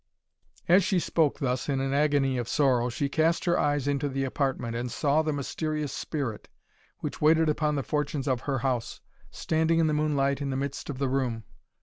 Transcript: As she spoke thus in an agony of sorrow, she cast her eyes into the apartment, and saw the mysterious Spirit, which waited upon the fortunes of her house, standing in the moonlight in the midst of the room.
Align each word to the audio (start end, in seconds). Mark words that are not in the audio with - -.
As 0.67 0.83
she 0.83 0.97
spoke 0.97 1.37
thus 1.37 1.69
in 1.69 1.79
an 1.79 1.93
agony 1.93 2.39
of 2.39 2.49
sorrow, 2.49 2.89
she 2.89 3.07
cast 3.07 3.45
her 3.45 3.59
eyes 3.59 3.87
into 3.87 4.09
the 4.09 4.23
apartment, 4.23 4.75
and 4.75 4.91
saw 4.91 5.21
the 5.21 5.31
mysterious 5.31 5.93
Spirit, 5.93 6.49
which 7.01 7.21
waited 7.21 7.49
upon 7.49 7.75
the 7.75 7.83
fortunes 7.83 8.27
of 8.27 8.41
her 8.41 8.57
house, 8.65 8.99
standing 9.29 9.77
in 9.77 9.85
the 9.85 9.93
moonlight 9.93 10.41
in 10.41 10.49
the 10.49 10.57
midst 10.57 10.89
of 10.89 10.97
the 10.97 11.07
room. 11.07 11.43